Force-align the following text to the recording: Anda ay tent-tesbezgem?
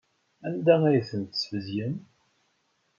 Anda 0.47 0.75
ay 0.89 0.99
tent-tesbezgem? 1.09 1.95